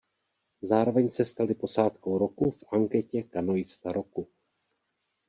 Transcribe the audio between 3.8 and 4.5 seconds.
roku.